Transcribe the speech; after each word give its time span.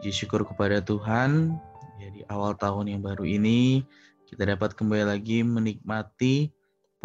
Puji 0.00 0.24
syukur 0.24 0.48
kepada 0.48 0.80
Tuhan, 0.80 1.60
ya 2.00 2.08
di 2.08 2.24
awal 2.32 2.56
tahun 2.56 2.88
yang 2.88 3.04
baru 3.04 3.20
ini 3.20 3.84
kita 4.32 4.48
dapat 4.48 4.72
kembali 4.72 5.04
lagi 5.04 5.44
menikmati 5.44 6.48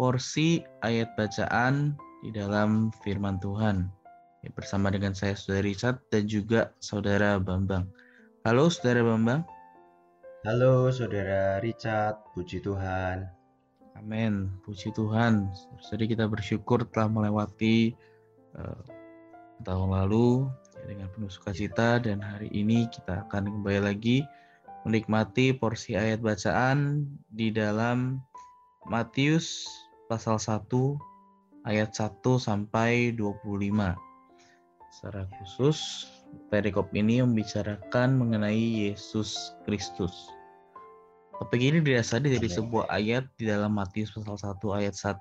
porsi 0.00 0.64
ayat 0.80 1.12
bacaan 1.12 1.92
di 2.24 2.32
dalam 2.32 2.88
firman 3.04 3.36
Tuhan. 3.36 3.84
Ya, 4.40 4.48
bersama 4.56 4.88
dengan 4.88 5.12
saya 5.12 5.36
Saudara 5.36 5.68
Richard 5.68 6.00
dan 6.08 6.24
juga 6.24 6.72
Saudara 6.80 7.36
Bambang. 7.36 7.84
Halo 8.48 8.72
Saudara 8.72 9.04
Bambang. 9.04 9.44
Halo 10.48 10.88
Saudara 10.88 11.60
Richard, 11.60 12.16
puji 12.32 12.64
Tuhan. 12.64 13.28
Amin, 14.00 14.48
puji 14.64 14.88
Tuhan. 14.96 15.52
Jadi 15.84 16.16
kita 16.16 16.24
bersyukur 16.32 16.88
telah 16.96 17.12
melewati 17.12 17.92
uh, 18.56 18.80
tahun 19.68 19.92
lalu 19.92 20.48
dengan 20.86 21.10
penuh 21.10 21.28
sukacita 21.28 21.98
dan 21.98 22.22
hari 22.22 22.46
ini 22.54 22.86
kita 22.86 23.26
akan 23.26 23.50
kembali 23.50 23.90
lagi 23.90 24.22
menikmati 24.86 25.50
porsi 25.50 25.98
ayat 25.98 26.22
bacaan 26.22 27.02
di 27.34 27.50
dalam 27.50 28.22
Matius 28.86 29.66
pasal 30.06 30.38
1 30.38 30.70
ayat 31.66 31.90
1 31.90 32.22
sampai 32.38 33.10
25. 33.18 33.98
Secara 34.94 35.26
khusus 35.42 36.06
perikop 36.54 36.94
ini 36.94 37.18
membicarakan 37.18 38.14
mengenai 38.14 38.86
Yesus 38.86 39.58
Kristus. 39.66 40.14
Topik 41.36 41.60
ini 41.60 41.82
didasari 41.82 42.32
dari 42.32 42.48
sebuah 42.48 42.88
ayat 42.94 43.26
di 43.36 43.50
dalam 43.50 43.74
Matius 43.74 44.14
pasal 44.14 44.38
1 44.38 44.78
ayat 44.78 44.94
1. 44.94 45.18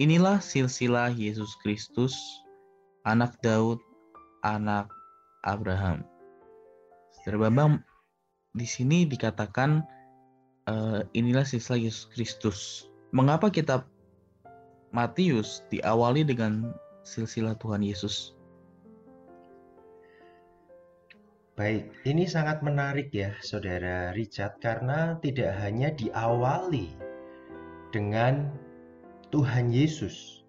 Inilah 0.00 0.42
silsilah 0.42 1.12
Yesus 1.14 1.54
Kristus, 1.62 2.16
anak 3.06 3.36
Daud 3.44 3.78
anak 4.44 4.92
Abraham. 5.42 6.04
Saudara 7.10 7.48
Bambang, 7.48 7.80
di 8.52 8.68
sini 8.68 9.08
dikatakan 9.08 9.82
uh, 10.68 11.00
inilah 11.16 11.48
sisa 11.48 11.74
Yesus 11.74 12.06
Kristus. 12.12 12.58
Mengapa 13.16 13.48
kitab 13.48 13.88
Matius 14.94 15.64
diawali 15.72 16.22
dengan 16.22 16.70
silsilah 17.02 17.56
Tuhan 17.58 17.82
Yesus? 17.82 18.36
Baik, 21.54 21.86
ini 22.02 22.26
sangat 22.26 22.66
menarik 22.66 23.14
ya 23.14 23.30
Saudara 23.38 24.10
Richard 24.10 24.58
karena 24.58 25.14
tidak 25.22 25.54
hanya 25.62 25.94
diawali 25.94 26.90
dengan 27.94 28.50
Tuhan 29.30 29.70
Yesus, 29.70 30.42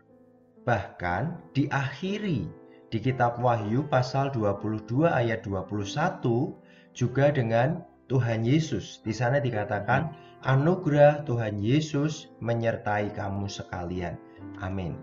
bahkan 0.66 1.38
diakhiri 1.54 2.50
di 2.94 3.02
kitab 3.02 3.42
Wahyu 3.42 3.86
pasal 3.90 4.30
22 4.32 5.10
ayat 5.10 5.42
21 5.44 6.54
juga 6.94 7.34
dengan 7.34 7.82
Tuhan 8.06 8.46
Yesus. 8.46 9.02
Di 9.02 9.12
sana 9.12 9.42
dikatakan 9.42 10.14
anugerah 10.46 11.26
Tuhan 11.26 11.58
Yesus 11.58 12.30
menyertai 12.38 13.10
kamu 13.18 13.50
sekalian. 13.50 14.16
Amin. 14.62 14.96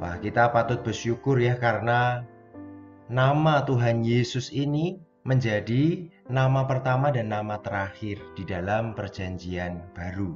Wah, 0.00 0.18
kita 0.18 0.50
patut 0.50 0.82
bersyukur 0.82 1.38
ya 1.38 1.54
karena 1.60 2.26
nama 3.12 3.62
Tuhan 3.62 4.02
Yesus 4.02 4.50
ini 4.50 4.98
menjadi 5.22 6.10
nama 6.26 6.66
pertama 6.66 7.14
dan 7.14 7.30
nama 7.30 7.60
terakhir 7.62 8.18
di 8.34 8.42
dalam 8.42 8.96
perjanjian 8.96 9.78
baru. 9.94 10.34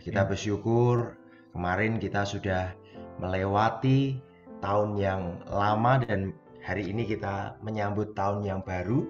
Kita 0.00 0.24
ya. 0.24 0.28
bersyukur 0.28 1.20
kemarin 1.52 2.00
kita 2.00 2.24
sudah 2.24 2.72
melewati 3.20 4.16
tahun 4.60 4.96
yang 4.96 5.40
lama 5.48 6.00
dan 6.04 6.36
hari 6.64 6.88
ini 6.88 7.08
kita 7.08 7.56
menyambut 7.64 8.12
tahun 8.14 8.44
yang 8.44 8.60
baru. 8.64 9.04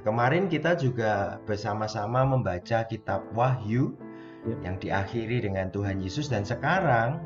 Kemarin 0.00 0.48
kita 0.48 0.80
juga 0.80 1.36
bersama-sama 1.44 2.24
membaca 2.24 2.88
kitab 2.88 3.20
Wahyu 3.36 3.92
ya. 4.48 4.56
yang 4.64 4.76
diakhiri 4.80 5.44
dengan 5.44 5.68
Tuhan 5.68 6.00
Yesus 6.00 6.32
dan 6.32 6.44
sekarang 6.48 7.20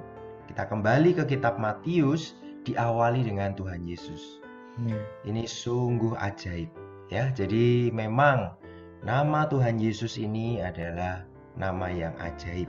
kita 0.51 0.67
kembali 0.67 1.15
ke 1.15 1.25
kitab 1.39 1.63
Matius 1.63 2.35
diawali 2.67 3.23
dengan 3.23 3.55
Tuhan 3.55 3.87
Yesus. 3.87 4.43
Ya. 4.83 4.99
Ini 5.23 5.47
sungguh 5.47 6.19
ajaib 6.19 6.67
ya. 7.15 7.31
Jadi 7.31 7.95
memang 7.95 8.59
nama 9.07 9.47
Tuhan 9.47 9.79
Yesus 9.79 10.19
ini 10.19 10.59
adalah 10.59 11.23
nama 11.55 11.87
yang 11.95 12.15
ajaib. 12.19 12.67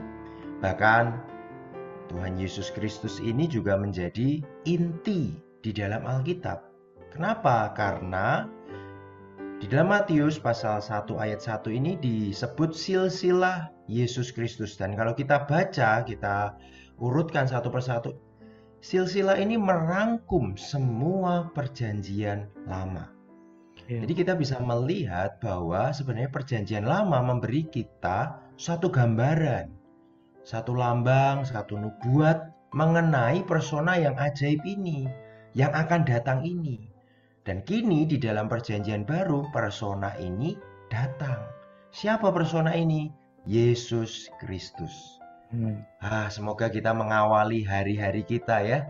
Bahkan 0.62 1.04
Tuhan 2.06 2.38
Yesus 2.38 2.70
Kristus 2.70 3.18
ini 3.18 3.50
juga 3.50 3.74
menjadi 3.74 4.42
inti 4.64 5.34
di 5.62 5.70
dalam 5.74 6.06
Alkitab. 6.06 6.62
Kenapa? 7.10 7.74
Karena 7.74 8.46
di 9.56 9.66
dalam 9.66 9.88
Matius 9.88 10.36
pasal 10.36 10.84
1 10.84 11.16
ayat 11.16 11.40
1 11.40 11.72
ini 11.72 11.96
disebut 11.96 12.76
silsilah 12.76 13.72
Yesus 13.88 14.30
Kristus. 14.30 14.76
Dan 14.76 14.94
kalau 14.94 15.16
kita 15.16 15.48
baca, 15.48 16.04
kita 16.04 16.54
urutkan 17.00 17.48
satu 17.48 17.72
persatu, 17.72 18.14
silsilah 18.84 19.40
ini 19.40 19.56
merangkum 19.56 20.54
semua 20.60 21.48
perjanjian 21.56 22.46
lama. 22.68 23.10
Ya. 23.86 24.02
Jadi 24.02 24.12
kita 24.18 24.34
bisa 24.34 24.58
melihat 24.58 25.38
bahwa 25.38 25.94
sebenarnya 25.94 26.30
perjanjian 26.32 26.84
lama 26.84 27.22
memberi 27.22 27.70
kita 27.70 28.42
satu 28.58 28.90
gambaran 28.90 29.75
satu 30.46 30.78
lambang, 30.78 31.42
satu 31.42 31.74
nubuat 31.74 32.70
mengenai 32.70 33.42
persona 33.42 33.98
yang 33.98 34.14
ajaib 34.14 34.62
ini, 34.62 35.10
yang 35.58 35.74
akan 35.74 36.06
datang 36.06 36.46
ini. 36.46 36.86
Dan 37.42 37.66
kini 37.66 38.06
di 38.06 38.14
dalam 38.14 38.46
perjanjian 38.46 39.02
baru, 39.02 39.50
persona 39.50 40.14
ini 40.22 40.54
datang. 40.86 41.42
Siapa 41.90 42.30
persona 42.30 42.78
ini? 42.78 43.10
Yesus 43.42 44.30
Kristus. 44.38 45.18
Hmm. 45.50 45.82
Ah, 45.98 46.30
semoga 46.30 46.70
kita 46.70 46.94
mengawali 46.94 47.66
hari-hari 47.66 48.22
kita 48.22 48.62
ya. 48.62 48.86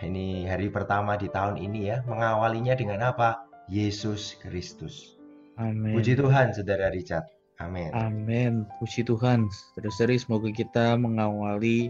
Ini 0.00 0.48
hari 0.48 0.68
pertama 0.68 1.16
di 1.16 1.28
tahun 1.28 1.60
ini 1.60 1.92
ya. 1.92 2.04
Mengawalinya 2.04 2.76
dengan 2.76 3.04
apa? 3.04 3.48
Yesus 3.68 4.36
Kristus. 4.40 5.16
Amin. 5.56 5.96
Puji 5.96 6.20
Tuhan, 6.20 6.52
Saudara 6.52 6.92
Richard. 6.92 7.35
Amin. 7.56 7.88
Amin. 7.96 8.52
Puji 8.80 9.08
Tuhan. 9.08 9.48
Terus-terus 9.78 10.28
semoga 10.28 10.52
kita 10.52 10.96
mengawali 11.00 11.88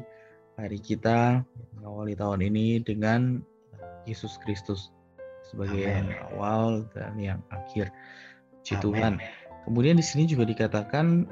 hari 0.54 0.78
kita, 0.78 1.42
mengawali 1.78 2.14
tahun 2.14 2.40
ini 2.46 2.80
dengan 2.86 3.42
Yesus 4.06 4.38
Kristus 4.46 4.94
sebagai 5.42 5.82
Amin. 5.82 6.10
yang 6.14 6.22
awal 6.30 6.86
dan 6.94 7.14
yang 7.18 7.40
akhir. 7.50 7.90
Puji 8.62 8.78
Amin. 8.78 8.84
Tuhan. 8.84 9.12
Kemudian 9.66 9.98
di 9.98 10.04
sini 10.06 10.30
juga 10.30 10.46
dikatakan 10.46 11.26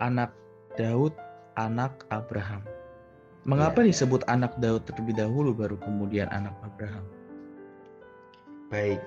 anak 0.00 0.32
Daud, 0.80 1.12
anak 1.60 2.08
Abraham. 2.08 2.64
Mengapa 3.44 3.84
ya. 3.84 3.92
disebut 3.92 4.24
anak 4.28 4.56
Daud 4.60 4.88
terlebih 4.88 5.20
dahulu 5.20 5.52
baru 5.52 5.76
kemudian 5.80 6.32
anak 6.32 6.56
Abraham? 6.64 7.04
Baik. 8.72 9.00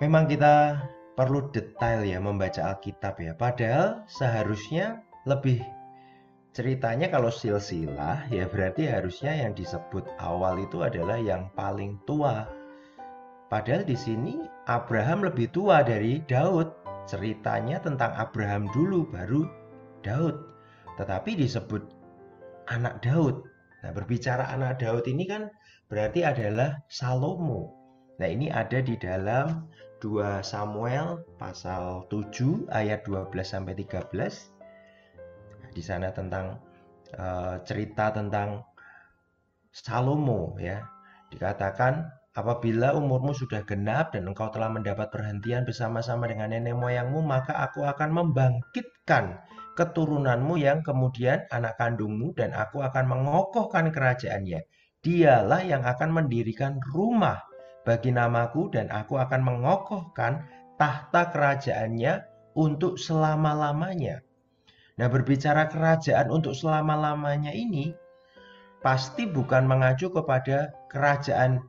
Memang 0.00 0.28
kita 0.28 0.80
perlu 1.14 1.50
detail 1.54 2.02
ya 2.02 2.18
membaca 2.18 2.74
Alkitab 2.74 3.18
ya. 3.22 3.32
Padahal 3.34 4.02
seharusnya 4.10 5.02
lebih 5.26 5.62
ceritanya 6.54 7.10
kalau 7.10 7.34
silsilah 7.34 8.30
ya 8.30 8.46
berarti 8.46 8.86
harusnya 8.86 9.34
yang 9.34 9.54
disebut 9.58 10.06
awal 10.22 10.58
itu 10.62 10.82
adalah 10.82 11.18
yang 11.18 11.50
paling 11.54 11.98
tua. 12.06 12.46
Padahal 13.50 13.86
di 13.86 13.94
sini 13.94 14.42
Abraham 14.66 15.26
lebih 15.26 15.50
tua 15.54 15.86
dari 15.86 16.22
Daud. 16.26 16.82
Ceritanya 17.04 17.84
tentang 17.84 18.16
Abraham 18.16 18.64
dulu 18.72 19.04
baru 19.12 19.44
Daud. 20.00 20.40
Tetapi 20.96 21.36
disebut 21.36 21.84
anak 22.72 23.04
Daud. 23.04 23.44
Nah, 23.84 23.92
berbicara 23.92 24.48
anak 24.48 24.80
Daud 24.80 25.04
ini 25.04 25.28
kan 25.28 25.52
berarti 25.92 26.24
adalah 26.24 26.80
Salomo. 26.88 27.83
Nah, 28.14 28.30
ini 28.30 28.46
ada 28.46 28.78
di 28.78 28.94
dalam 28.94 29.66
2 29.98 30.38
Samuel 30.46 31.26
pasal 31.34 32.06
7 32.06 32.70
ayat 32.70 33.02
12 33.02 33.34
sampai 33.42 33.74
13. 33.74 35.74
Di 35.74 35.82
sana 35.82 36.14
tentang 36.14 36.62
uh, 37.18 37.58
cerita 37.66 38.14
tentang 38.14 38.62
Salomo 39.74 40.54
ya. 40.62 40.78
Dikatakan 41.34 42.06
apabila 42.38 42.94
umurmu 42.94 43.34
sudah 43.34 43.66
genap 43.66 44.14
dan 44.14 44.30
engkau 44.30 44.46
telah 44.54 44.70
mendapat 44.70 45.10
perhentian 45.10 45.66
bersama-sama 45.66 46.30
dengan 46.30 46.54
nenek 46.54 46.78
moyangmu, 46.78 47.18
maka 47.18 47.66
aku 47.66 47.82
akan 47.82 48.14
membangkitkan 48.14 49.42
keturunanmu 49.74 50.54
yang 50.62 50.86
kemudian 50.86 51.42
anak 51.50 51.74
kandungmu 51.74 52.30
dan 52.38 52.54
aku 52.54 52.86
akan 52.86 53.10
mengokohkan 53.10 53.90
kerajaannya. 53.90 54.62
Dialah 55.02 55.66
yang 55.66 55.82
akan 55.82 56.14
mendirikan 56.14 56.78
rumah 56.94 57.42
bagi 57.84 58.10
namaku 58.10 58.72
dan 58.72 58.88
aku 58.88 59.20
akan 59.20 59.40
mengokohkan 59.44 60.48
tahta 60.80 61.30
kerajaannya 61.30 62.24
untuk 62.56 62.96
selama-lamanya. 62.96 64.24
Nah, 64.94 65.10
berbicara 65.10 65.68
kerajaan 65.68 66.30
untuk 66.30 66.54
selama-lamanya 66.54 67.50
ini 67.50 67.92
pasti 68.80 69.26
bukan 69.28 69.66
mengacu 69.68 70.10
kepada 70.10 70.72
kerajaan 70.88 71.64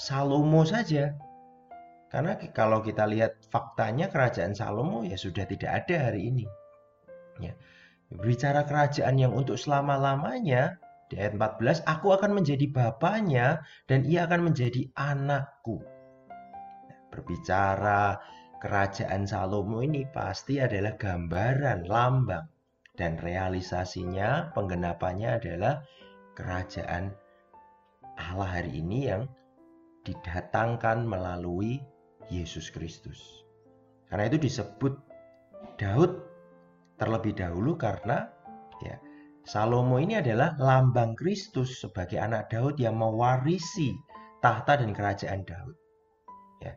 Salomo 0.00 0.64
saja. 0.64 1.12
Karena 2.10 2.34
kalau 2.56 2.82
kita 2.82 3.04
lihat 3.06 3.38
faktanya 3.52 4.08
kerajaan 4.08 4.56
Salomo 4.56 5.04
ya 5.06 5.14
sudah 5.14 5.44
tidak 5.44 5.84
ada 5.84 6.10
hari 6.10 6.32
ini. 6.32 6.46
Ya. 7.38 7.54
Bicara 8.10 8.66
kerajaan 8.66 9.20
yang 9.22 9.30
untuk 9.30 9.54
selama-lamanya 9.54 10.80
di 11.10 11.18
ayat 11.18 11.34
14, 11.34 11.82
aku 11.90 12.14
akan 12.14 12.38
menjadi 12.38 12.70
bapaknya 12.70 13.66
dan 13.90 14.06
ia 14.06 14.30
akan 14.30 14.54
menjadi 14.54 14.86
anakku. 14.94 15.82
Berbicara 17.10 18.14
kerajaan 18.62 19.26
Salomo 19.26 19.82
ini 19.82 20.06
pasti 20.06 20.62
adalah 20.62 20.94
gambaran, 20.94 21.90
lambang. 21.90 22.46
Dan 22.94 23.18
realisasinya, 23.18 24.54
penggenapannya 24.54 25.42
adalah 25.42 25.82
kerajaan 26.38 27.10
Allah 28.14 28.62
hari 28.62 28.78
ini 28.78 29.10
yang 29.10 29.26
didatangkan 30.06 31.08
melalui 31.08 31.82
Yesus 32.30 32.70
Kristus. 32.70 33.42
Karena 34.06 34.30
itu 34.30 34.38
disebut 34.46 34.94
Daud 35.74 36.22
terlebih 37.00 37.34
dahulu 37.34 37.74
karena 37.74 38.28
ya 38.84 39.00
Salomo 39.48 39.96
ini 39.96 40.20
adalah 40.20 40.54
lambang 40.60 41.16
Kristus 41.16 41.80
sebagai 41.80 42.20
anak 42.20 42.52
Daud 42.52 42.76
yang 42.76 43.00
mewarisi 43.00 43.96
tahta 44.44 44.80
dan 44.80 44.92
kerajaan 44.92 45.42
Daud. 45.48 45.76
Ya. 46.60 46.76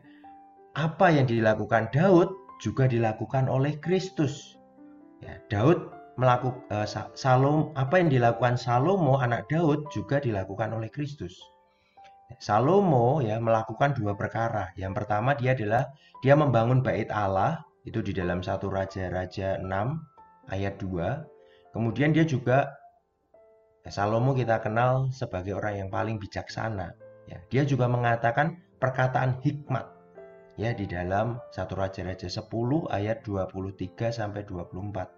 Apa 0.74 1.12
yang 1.12 1.28
dilakukan 1.28 1.92
Daud 1.92 2.32
juga 2.60 2.88
dilakukan 2.88 3.46
oleh 3.46 3.76
Kristus. 3.80 4.56
Ya, 5.20 5.40
Daud 5.52 5.92
melakukan 6.14 6.62
uh, 6.70 6.86
Salom 7.14 7.74
apa 7.74 7.98
yang 7.98 8.08
dilakukan 8.10 8.54
Salomo 8.54 9.18
anak 9.18 9.50
Daud 9.50 9.90
juga 9.90 10.22
dilakukan 10.22 10.72
oleh 10.72 10.88
Kristus. 10.88 11.36
Salomo 12.40 13.20
ya 13.20 13.36
melakukan 13.38 13.94
dua 13.94 14.16
perkara. 14.16 14.72
Yang 14.80 15.04
pertama 15.04 15.36
dia 15.36 15.52
adalah 15.52 15.92
dia 16.24 16.34
membangun 16.34 16.80
bait 16.80 17.06
Allah 17.12 17.62
itu 17.84 18.00
di 18.00 18.16
dalam 18.16 18.40
satu 18.40 18.72
raja-raja 18.72 19.60
6 19.60 19.68
ayat 20.48 20.80
2. 20.80 21.33
Kemudian 21.74 22.14
dia 22.14 22.22
juga 22.22 22.70
ya, 23.82 23.90
Salomo 23.90 24.30
kita 24.32 24.62
kenal 24.62 25.10
sebagai 25.10 25.58
orang 25.58 25.84
yang 25.84 25.90
paling 25.90 26.22
bijaksana. 26.22 26.94
Ya, 27.26 27.42
dia 27.50 27.66
juga 27.66 27.90
mengatakan 27.90 28.62
perkataan 28.78 29.42
hikmat 29.42 29.90
ya 30.54 30.70
di 30.70 30.86
dalam 30.86 31.42
satu 31.50 31.74
raja-raja 31.74 32.30
10 32.30 32.46
ayat 32.94 33.26
23 33.26 34.14
sampai 34.14 34.46
24. 34.46 35.10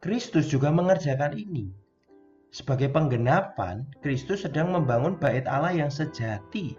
Kristus 0.00 0.48
juga 0.48 0.70
mengerjakan 0.70 1.34
ini. 1.34 1.74
Sebagai 2.50 2.90
penggenapan, 2.90 3.86
Kristus 4.02 4.42
sedang 4.42 4.74
membangun 4.74 5.14
bait 5.18 5.46
Allah 5.46 5.70
yang 5.70 5.90
sejati 5.90 6.74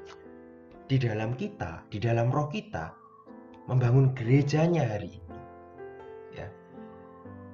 di 0.88 0.98
dalam 1.00 1.36
kita, 1.36 1.88
di 1.88 2.00
dalam 2.00 2.28
roh 2.28 2.52
kita, 2.52 2.92
membangun 3.72 4.12
gerejanya 4.12 4.84
hari 4.84 5.16
ini. 5.16 5.41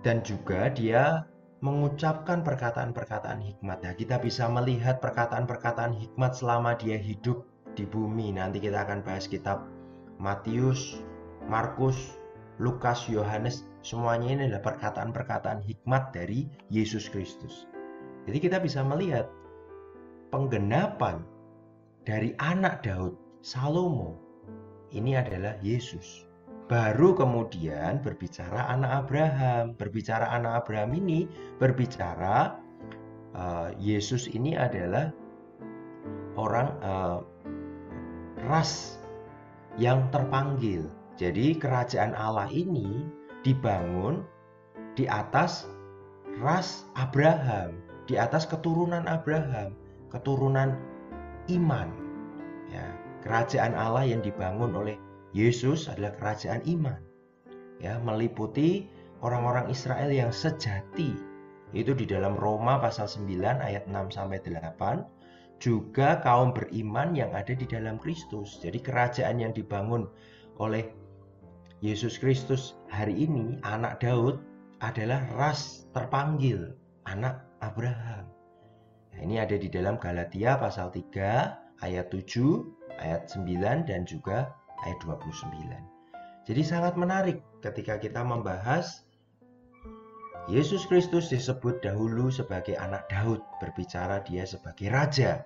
Dan 0.06 0.22
juga 0.22 0.70
dia 0.74 1.26
mengucapkan 1.62 2.46
perkataan-perkataan 2.46 3.42
hikmat. 3.42 3.82
Nah, 3.82 3.94
kita 3.98 4.22
bisa 4.22 4.46
melihat 4.46 5.02
perkataan-perkataan 5.02 5.98
hikmat 5.98 6.38
selama 6.38 6.78
dia 6.78 6.98
hidup 7.02 7.42
di 7.74 7.86
bumi. 7.86 8.38
Nanti 8.38 8.62
kita 8.62 8.86
akan 8.86 9.02
bahas 9.02 9.26
kitab 9.26 9.66
Matius, 10.22 11.02
Markus, 11.50 12.22
Lukas, 12.62 13.10
Yohanes. 13.10 13.66
Semuanya 13.82 14.38
ini 14.38 14.42
adalah 14.52 14.76
perkataan-perkataan 14.76 15.66
hikmat 15.66 16.14
dari 16.14 16.46
Yesus 16.70 17.10
Kristus. 17.10 17.66
Jadi 18.30 18.38
kita 18.38 18.62
bisa 18.62 18.84
melihat 18.84 19.32
penggenapan 20.30 21.24
dari 22.04 22.36
anak 22.38 22.84
Daud, 22.84 23.16
Salomo, 23.40 24.20
ini 24.92 25.16
adalah 25.16 25.56
Yesus. 25.64 26.27
Baru 26.68 27.16
kemudian 27.16 28.04
berbicara 28.04 28.68
anak 28.68 29.08
Abraham. 29.08 29.72
Berbicara 29.80 30.28
anak 30.36 30.64
Abraham 30.64 31.00
ini 31.00 31.24
berbicara 31.64 32.60
uh, 33.32 33.72
Yesus 33.80 34.28
ini 34.28 34.60
adalah 34.60 35.16
orang 36.36 36.68
uh, 36.84 37.20
ras 38.52 39.00
yang 39.80 40.12
terpanggil. 40.12 40.92
Jadi 41.16 41.56
kerajaan 41.56 42.12
Allah 42.14 42.52
ini 42.52 43.08
dibangun 43.48 44.28
di 45.00 45.08
atas 45.08 45.72
ras 46.44 46.84
Abraham 47.00 47.88
di 48.08 48.16
atas 48.16 48.48
keturunan 48.48 49.04
Abraham, 49.06 49.76
keturunan 50.10 50.80
iman. 51.52 51.92
Ya, 52.72 52.88
kerajaan 53.24 53.76
Allah 53.76 54.08
yang 54.08 54.24
dibangun 54.24 54.72
oleh 54.76 54.96
Yesus 55.38 55.86
adalah 55.86 56.18
kerajaan 56.18 56.66
iman. 56.66 56.98
Ya, 57.78 58.02
meliputi 58.02 58.90
orang-orang 59.22 59.70
Israel 59.70 60.10
yang 60.10 60.34
sejati. 60.34 61.14
Itu 61.78 61.94
di 61.94 62.10
dalam 62.10 62.34
Roma 62.34 62.82
pasal 62.82 63.06
9 63.06 63.62
ayat 63.62 63.86
6 63.86 64.18
sampai 64.18 64.42
8 64.42 65.06
juga 65.62 66.22
kaum 66.22 66.54
beriman 66.54 67.14
yang 67.14 67.34
ada 67.38 67.54
di 67.54 67.70
dalam 67.70 68.02
Kristus. 68.02 68.58
Jadi 68.62 68.82
kerajaan 68.82 69.38
yang 69.38 69.54
dibangun 69.54 70.10
oleh 70.58 70.90
Yesus 71.86 72.18
Kristus 72.18 72.74
hari 72.90 73.14
ini, 73.14 73.62
anak 73.62 74.02
Daud, 74.02 74.42
adalah 74.82 75.22
ras 75.38 75.86
terpanggil, 75.94 76.74
anak 77.06 77.46
Abraham. 77.62 78.26
Nah, 79.14 79.20
ini 79.22 79.38
ada 79.38 79.58
di 79.58 79.70
dalam 79.70 80.02
Galatia 80.02 80.58
pasal 80.58 80.90
3 80.90 81.86
ayat 81.86 82.10
7, 82.10 82.26
ayat 82.98 83.30
9 83.30 83.86
dan 83.86 84.06
juga 84.10 84.57
ayat 84.86 85.00
29. 85.06 85.48
Jadi 86.48 86.62
sangat 86.64 86.94
menarik 86.96 87.44
ketika 87.60 88.00
kita 88.00 88.24
membahas 88.24 89.08
Yesus 90.48 90.88
Kristus 90.88 91.28
disebut 91.28 91.84
dahulu 91.84 92.32
sebagai 92.32 92.80
anak 92.80 93.12
Daud, 93.12 93.44
berbicara 93.60 94.24
dia 94.24 94.48
sebagai 94.48 94.88
raja. 94.88 95.44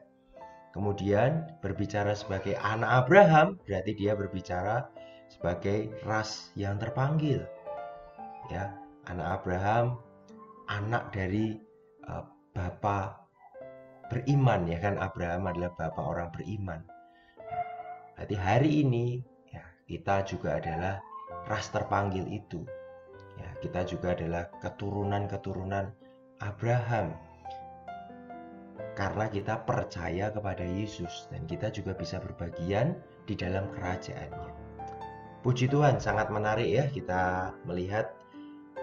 Kemudian 0.77 1.57
berbicara 1.59 2.13
sebagai 2.13 2.53
anak 2.61 3.09
Abraham, 3.09 3.57
berarti 3.65 3.97
dia 3.97 4.13
berbicara 4.13 4.93
sebagai 5.33 5.89
ras 6.05 6.53
yang 6.53 6.77
terpanggil. 6.77 7.41
Ya, 8.53 8.77
anak 9.09 9.41
Abraham, 9.41 9.97
anak 10.69 11.09
dari 11.09 11.57
uh, 12.05 12.23
bapa 12.53 13.25
beriman 14.11 14.67
ya 14.67 14.77
kan 14.83 14.99
Abraham 14.99 15.47
adalah 15.47 15.71
bapak 15.75 16.03
orang 16.03 16.29
beriman. 16.35 16.83
Berarti 18.21 18.37
hari 18.37 18.85
ini 18.85 19.17
ya 19.49 19.65
kita 19.89 20.21
juga 20.29 20.61
adalah 20.61 21.01
ras 21.49 21.73
terpanggil 21.73 22.21
itu. 22.29 22.61
Ya, 23.41 23.49
kita 23.65 23.81
juga 23.81 24.13
adalah 24.13 24.45
keturunan-keturunan 24.61 25.89
Abraham. 26.37 27.17
Karena 28.93 29.25
kita 29.25 29.65
percaya 29.65 30.29
kepada 30.29 30.61
Yesus 30.61 31.25
dan 31.33 31.49
kita 31.49 31.73
juga 31.73 31.97
bisa 31.97 32.21
berbagian 32.21 32.93
di 33.25 33.33
dalam 33.33 33.65
kerajaannya. 33.73 34.53
Puji 35.41 35.65
Tuhan, 35.73 35.97
sangat 35.97 36.29
menarik 36.29 36.69
ya 36.69 36.85
kita 36.93 37.57
melihat 37.65 38.13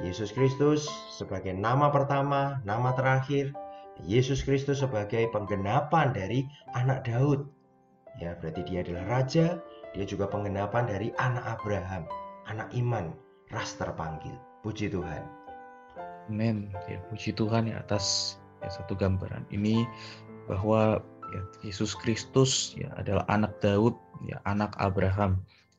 Yesus 0.02 0.34
Kristus 0.34 0.90
sebagai 1.14 1.54
nama 1.54 1.94
pertama, 1.94 2.58
nama 2.66 2.90
terakhir, 2.98 3.54
Yesus 4.02 4.42
Kristus 4.42 4.82
sebagai 4.82 5.30
penggenapan 5.30 6.10
dari 6.10 6.42
anak 6.74 7.06
Daud. 7.06 7.46
Ya, 8.18 8.34
berarti 8.42 8.66
dia 8.66 8.82
adalah 8.82 9.22
raja, 9.22 9.62
dia 9.94 10.04
juga 10.04 10.26
penggenapan 10.26 10.90
dari 10.90 11.14
anak 11.22 11.46
Abraham, 11.46 12.04
anak 12.50 12.68
iman, 12.74 13.14
ras 13.54 13.78
terpanggil. 13.78 14.34
Puji 14.66 14.90
Tuhan. 14.90 15.22
Amin. 16.26 16.74
Ya, 16.90 16.98
puji 17.08 17.32
Tuhan 17.32 17.70
ya 17.70 17.78
atas 17.78 18.36
ya, 18.60 18.68
satu 18.68 18.98
gambaran 18.98 19.46
ini 19.54 19.86
bahwa 20.50 20.98
ya, 21.30 21.40
Yesus 21.62 21.94
Kristus 21.94 22.74
ya 22.74 22.90
adalah 22.98 23.22
anak 23.30 23.54
Daud, 23.62 23.94
ya 24.26 24.42
anak 24.44 24.74
Abraham. 24.82 25.38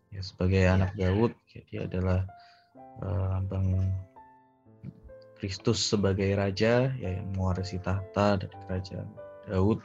Ya 0.09 0.23
sebagai 0.23 0.63
ya, 0.63 0.79
anak. 0.79 0.95
Daud, 0.95 1.35
ya, 1.53 1.61
dia 1.69 1.81
adalah 1.85 2.25
uh, 3.03 3.43
bang 3.45 3.93
Kristus 5.39 5.79
sebagai 5.79 6.35
raja 6.35 6.91
ya, 6.99 7.09
yang 7.19 7.31
mewarisi 7.35 7.79
tahta 7.79 8.41
dari 8.41 8.55
kerajaan 8.67 9.07
Daud 9.47 9.79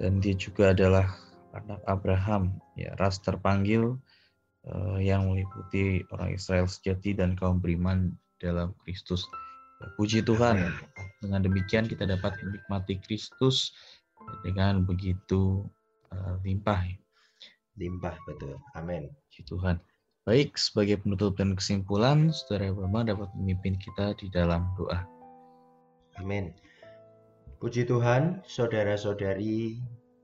dan 0.00 0.24
dia 0.24 0.32
juga 0.32 0.72
adalah 0.72 1.12
anak 1.54 1.80
Abraham, 1.86 2.58
ya 2.78 2.94
ras 2.98 3.18
terpanggil 3.22 3.98
uh, 4.66 4.98
yang 4.98 5.30
meliputi 5.30 6.04
orang 6.14 6.34
Israel 6.34 6.66
sejati 6.70 7.16
dan 7.16 7.34
kaum 7.34 7.58
beriman 7.58 8.14
dalam 8.38 8.74
Kristus. 8.84 9.26
Ya, 9.80 9.88
puji 9.96 10.20
Tuhan, 10.22 10.70
dengan 11.24 11.40
demikian 11.44 11.88
kita 11.88 12.04
dapat 12.04 12.36
menikmati 12.44 13.00
Kristus 13.00 13.72
dengan 14.44 14.84
begitu 14.84 15.64
uh, 16.12 16.36
limpah. 16.44 16.84
Limpah 17.80 18.16
betul, 18.28 18.60
amin. 18.76 19.08
Puji 19.28 19.42
Tuhan. 19.48 19.80
Baik, 20.28 20.60
sebagai 20.60 21.00
penutup 21.00 21.40
dan 21.40 21.56
kesimpulan, 21.56 22.28
Saudara 22.28 22.76
Bama 22.76 23.08
dapat 23.08 23.32
memimpin 23.40 23.80
kita 23.80 24.12
di 24.20 24.28
dalam 24.28 24.68
doa. 24.76 25.00
Amin. 26.20 26.52
Puji 27.56 27.88
Tuhan, 27.88 28.44
saudara-saudari 28.44 29.80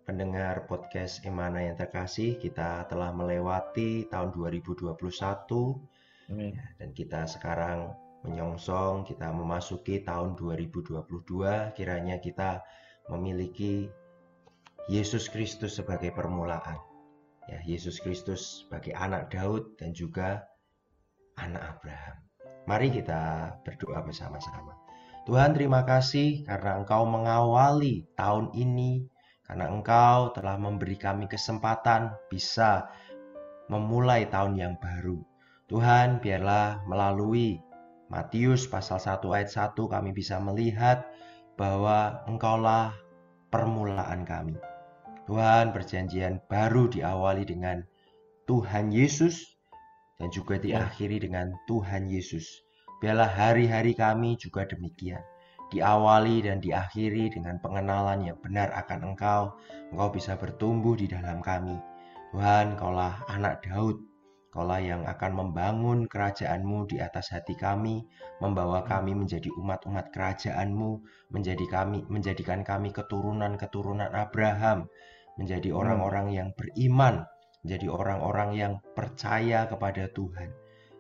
pendengar 0.07 0.71
podcast 0.71 1.27
Emana 1.27 1.67
yang 1.67 1.75
terkasih, 1.75 2.39
kita 2.39 2.87
telah 2.87 3.11
melewati 3.11 4.07
tahun 4.07 4.31
2021 4.31 4.95
Amin. 6.31 6.55
Ya, 6.55 6.67
dan 6.79 6.91
kita 6.95 7.27
sekarang 7.27 7.95
menyongsong, 8.23 9.07
kita 9.07 9.31
memasuki 9.35 10.03
tahun 10.03 10.39
2022, 10.39 11.75
kiranya 11.75 12.19
kita 12.23 12.63
memiliki 13.11 13.91
Yesus 14.87 15.27
Kristus 15.31 15.79
sebagai 15.79 16.15
permulaan. 16.15 16.79
Ya, 17.47 17.63
Yesus 17.63 18.03
Kristus 18.03 18.67
sebagai 18.67 18.95
anak 18.95 19.31
Daud 19.31 19.79
dan 19.79 19.95
juga 19.95 20.47
anak 21.39 21.79
Abraham. 21.79 22.17
Mari 22.67 22.91
kita 22.91 23.55
berdoa 23.63 24.03
bersama-sama. 24.03 24.75
Tuhan 25.27 25.55
terima 25.55 25.87
kasih 25.87 26.43
karena 26.47 26.79
Engkau 26.79 27.07
mengawali 27.07 28.07
tahun 28.19 28.55
ini, 28.55 29.07
karena 29.47 29.71
Engkau 29.71 30.35
telah 30.35 30.59
memberi 30.59 30.99
kami 30.99 31.31
kesempatan 31.31 32.11
bisa 32.27 32.91
memulai 33.71 34.27
tahun 34.27 34.59
yang 34.59 34.75
baru. 34.79 35.23
Tuhan 35.67 36.23
biarlah 36.23 36.87
melalui 36.87 37.63
Matius 38.07 38.71
pasal 38.71 39.03
1 39.03 39.23
ayat 39.35 39.51
1 39.51 39.75
kami 39.75 40.15
bisa 40.15 40.39
melihat 40.39 41.07
bahwa 41.59 42.23
Engkaulah 42.31 42.95
permulaan 43.51 44.23
kami. 44.23 44.55
Tuhan 45.27 45.75
perjanjian 45.75 46.39
baru 46.47 46.87
diawali 46.87 47.43
dengan 47.43 47.83
Tuhan 48.47 48.95
Yesus 48.95 49.43
dan 50.23 50.31
juga 50.31 50.55
diakhiri 50.55 51.19
dengan 51.19 51.51
Tuhan 51.67 52.07
Yesus. 52.07 52.47
Biarlah 53.03 53.27
hari-hari 53.27 53.99
kami 53.99 54.39
juga 54.39 54.63
demikian. 54.71 55.21
Diawali 55.67 56.47
dan 56.47 56.63
diakhiri 56.63 57.35
dengan 57.35 57.59
pengenalan 57.59 58.23
yang 58.23 58.39
benar 58.39 58.71
akan 58.87 59.15
Engkau. 59.15 59.59
Engkau 59.91 60.09
bisa 60.15 60.39
bertumbuh 60.39 60.95
di 60.95 61.11
dalam 61.11 61.43
kami. 61.43 61.75
Tuhan, 62.31 62.79
Kaulah 62.79 63.27
anak 63.27 63.67
Daud. 63.67 63.99
Kaulah 64.55 64.81
yang 64.81 65.05
akan 65.05 65.33
membangun 65.37 66.09
kerajaanmu 66.09 66.89
di 66.89 66.97
atas 66.97 67.29
hati 67.29 67.53
kami, 67.59 68.09
membawa 68.41 68.89
kami 68.89 69.13
menjadi 69.13 69.53
umat-umat 69.53 70.15
kerajaanmu, 70.17 71.05
menjadi 71.29 71.67
kami, 71.69 72.09
menjadikan 72.09 72.65
kami 72.65 72.89
keturunan-keturunan 72.89 74.09
Abraham, 74.17 74.89
menjadi 75.37 75.77
orang-orang 75.77 76.33
yang 76.33 76.49
beriman, 76.57 77.29
menjadi 77.67 77.87
orang-orang 77.93 78.51
yang 78.57 78.73
percaya 78.97 79.69
kepada 79.69 80.09
Tuhan. 80.15 80.49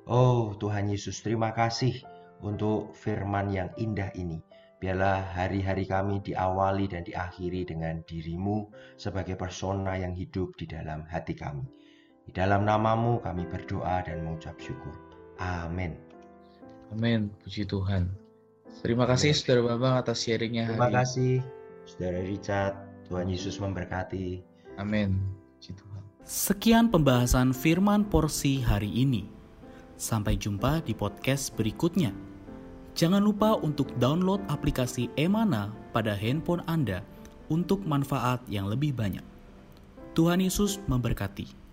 Oh 0.04 0.52
Tuhan 0.58 0.92
Yesus, 0.92 1.24
terima 1.24 1.56
kasih 1.56 1.96
untuk 2.44 2.92
firman 2.92 3.48
yang 3.48 3.72
indah 3.80 4.12
ini. 4.14 4.44
Biarlah 4.76 5.24
hari-hari 5.32 5.88
kami 5.88 6.20
diawali 6.20 6.84
dan 6.92 7.00
diakhiri 7.00 7.64
dengan 7.64 8.04
dirimu 8.04 8.68
sebagai 9.00 9.32
persona 9.32 9.96
yang 9.96 10.12
hidup 10.12 10.52
di 10.60 10.68
dalam 10.68 11.08
hati 11.08 11.32
kami. 11.32 11.64
Di 12.28 12.36
dalam 12.36 12.68
namamu 12.68 13.22
kami 13.24 13.48
berdoa 13.48 14.04
dan 14.04 14.20
mengucap 14.20 14.58
syukur. 14.60 14.92
Amin. 15.40 15.96
Amin. 16.92 17.32
Puji 17.40 17.64
Tuhan. 17.64 18.12
Terima 18.84 19.08
kasih 19.08 19.32
Amin. 19.32 19.40
Saudara 19.40 19.60
Bambang 19.64 19.94
atas 19.96 20.20
sharingnya. 20.20 20.68
Terima 20.68 20.92
hari. 20.92 20.96
kasih 21.00 21.32
Saudara 21.88 22.20
Richard. 22.20 22.74
Tuhan 23.06 23.30
Yesus 23.30 23.56
memberkati. 23.62 24.42
Amin. 24.76 25.16
Puji 25.56 25.72
Tuhan. 25.78 26.02
Sekian 26.26 26.90
pembahasan 26.90 27.54
firman 27.54 28.02
porsi 28.04 28.58
hari 28.60 28.90
ini. 28.90 29.30
Sampai 29.96 30.36
jumpa 30.36 30.84
di 30.84 30.92
podcast 30.92 31.54
berikutnya. 31.56 32.25
Jangan 32.96 33.20
lupa 33.20 33.60
untuk 33.60 33.92
download 34.00 34.40
aplikasi 34.48 35.12
Emana 35.20 35.68
pada 35.92 36.16
handphone 36.16 36.64
Anda 36.64 37.04
untuk 37.52 37.84
manfaat 37.84 38.40
yang 38.48 38.72
lebih 38.72 38.96
banyak. 38.96 39.20
Tuhan 40.16 40.40
Yesus 40.40 40.80
memberkati. 40.88 41.65